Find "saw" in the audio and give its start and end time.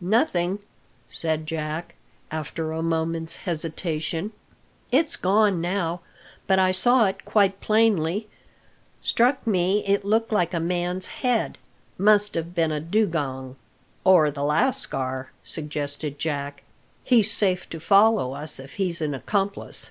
6.70-7.06